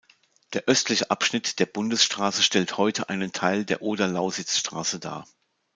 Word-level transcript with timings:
Der 0.53 0.63
östliche 0.63 1.11
Abschnitt 1.11 1.59
der 1.59 1.67
Bundesstraße 1.67 2.41
stellt 2.41 2.77
heute 2.79 3.09
einen 3.09 3.33
Teil 3.33 3.65
der 3.65 3.83
Oder-Lausitz-Straße 3.83 4.99
dar. 4.99 5.27